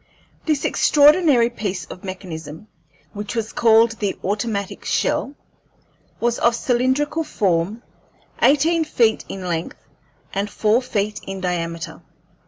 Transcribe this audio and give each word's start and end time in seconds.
This 0.47 0.65
extraordinary 0.65 1.51
piece 1.51 1.85
of 1.85 2.03
mechanism, 2.03 2.67
which 3.13 3.35
was 3.35 3.53
called 3.53 3.91
the 3.99 4.17
automatic 4.23 4.83
shell, 4.83 5.35
was 6.19 6.39
of 6.39 6.55
cylindrical 6.55 7.23
form, 7.23 7.83
eighteen 8.41 8.83
feet 8.83 9.23
in 9.29 9.45
length 9.47 9.77
and 10.33 10.49
four 10.49 10.81
feet 10.81 11.19
in 11.27 11.39
diameter. 11.39 12.01